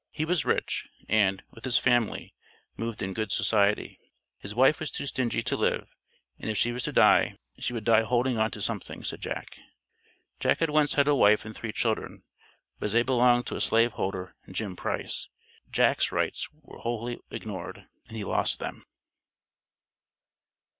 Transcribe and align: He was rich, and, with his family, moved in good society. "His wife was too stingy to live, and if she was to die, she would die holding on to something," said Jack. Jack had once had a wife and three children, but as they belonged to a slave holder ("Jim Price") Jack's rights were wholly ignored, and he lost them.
He 0.09 0.25
was 0.25 0.45
rich, 0.45 0.87
and, 1.07 1.43
with 1.51 1.63
his 1.63 1.77
family, 1.77 2.33
moved 2.75 3.03
in 3.03 3.13
good 3.13 3.31
society. 3.31 3.99
"His 4.39 4.55
wife 4.55 4.79
was 4.79 4.89
too 4.89 5.05
stingy 5.05 5.43
to 5.43 5.55
live, 5.55 5.95
and 6.39 6.49
if 6.49 6.57
she 6.57 6.71
was 6.71 6.81
to 6.85 6.91
die, 6.91 7.37
she 7.59 7.71
would 7.73 7.83
die 7.83 8.01
holding 8.01 8.39
on 8.39 8.49
to 8.49 8.63
something," 8.63 9.03
said 9.03 9.21
Jack. 9.21 9.59
Jack 10.39 10.57
had 10.57 10.71
once 10.71 10.95
had 10.95 11.07
a 11.07 11.13
wife 11.13 11.45
and 11.45 11.55
three 11.55 11.71
children, 11.71 12.23
but 12.79 12.87
as 12.87 12.93
they 12.93 13.03
belonged 13.03 13.45
to 13.45 13.55
a 13.55 13.61
slave 13.61 13.91
holder 13.91 14.33
("Jim 14.49 14.75
Price") 14.75 15.29
Jack's 15.69 16.11
rights 16.11 16.49
were 16.51 16.79
wholly 16.79 17.19
ignored, 17.29 17.85
and 18.07 18.17
he 18.17 18.23
lost 18.23 18.57
them. 18.57 18.83